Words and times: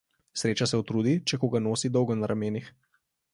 Sreča 0.41 0.67
se 0.71 0.79
utrudi, 0.83 1.13
če 1.31 1.39
koga 1.43 1.61
nosi 1.67 1.93
dolgo 1.99 2.17
na 2.23 2.31
ramenih. 2.33 2.73